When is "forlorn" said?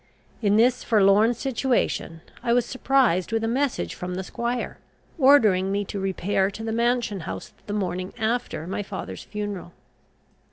0.83-1.35